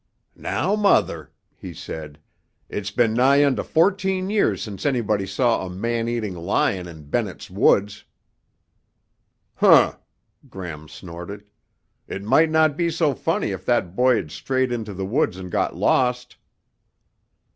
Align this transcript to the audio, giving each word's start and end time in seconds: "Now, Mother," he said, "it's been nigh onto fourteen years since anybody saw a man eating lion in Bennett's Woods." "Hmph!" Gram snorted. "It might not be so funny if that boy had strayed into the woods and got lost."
"Now, 0.35 0.75
Mother," 0.75 1.29
he 1.55 1.75
said, 1.75 2.17
"it's 2.69 2.89
been 2.89 3.13
nigh 3.13 3.43
onto 3.43 3.61
fourteen 3.61 4.31
years 4.31 4.59
since 4.59 4.83
anybody 4.83 5.27
saw 5.27 5.63
a 5.63 5.69
man 5.69 6.07
eating 6.07 6.33
lion 6.35 6.87
in 6.87 7.03
Bennett's 7.07 7.51
Woods." 7.51 8.03
"Hmph!" 9.59 9.99
Gram 10.49 10.87
snorted. 10.87 11.43
"It 12.07 12.23
might 12.23 12.49
not 12.49 12.75
be 12.75 12.89
so 12.89 13.13
funny 13.13 13.51
if 13.51 13.63
that 13.67 13.95
boy 13.95 14.15
had 14.15 14.31
strayed 14.31 14.71
into 14.71 14.95
the 14.95 15.05
woods 15.05 15.37
and 15.37 15.51
got 15.51 15.75
lost." 15.75 16.35